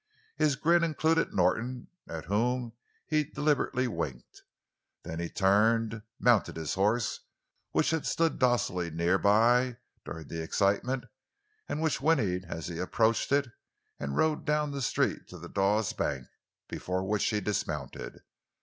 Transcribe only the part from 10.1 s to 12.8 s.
the excitement, and which whinnied as he